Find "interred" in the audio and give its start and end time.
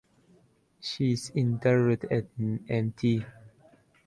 1.35-2.05